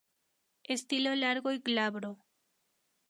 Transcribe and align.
Estilo 0.63 1.13
largo 1.15 1.51
y 1.51 1.59
glabro. 1.59 2.17